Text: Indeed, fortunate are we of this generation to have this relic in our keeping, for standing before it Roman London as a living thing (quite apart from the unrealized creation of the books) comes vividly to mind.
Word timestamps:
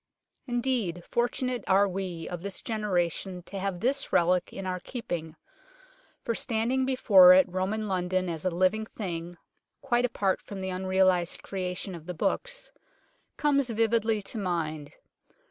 Indeed, 0.47 1.03
fortunate 1.07 1.63
are 1.67 1.87
we 1.87 2.27
of 2.27 2.41
this 2.41 2.63
generation 2.63 3.43
to 3.43 3.59
have 3.59 3.79
this 3.81 4.11
relic 4.11 4.51
in 4.51 4.65
our 4.65 4.79
keeping, 4.79 5.35
for 6.23 6.33
standing 6.33 6.87
before 6.87 7.35
it 7.35 7.45
Roman 7.47 7.87
London 7.87 8.27
as 8.27 8.43
a 8.43 8.49
living 8.49 8.87
thing 8.87 9.37
(quite 9.79 10.05
apart 10.05 10.41
from 10.41 10.59
the 10.59 10.69
unrealized 10.71 11.43
creation 11.43 11.93
of 11.93 12.07
the 12.07 12.15
books) 12.15 12.71
comes 13.37 13.69
vividly 13.69 14.23
to 14.23 14.39
mind. 14.39 14.91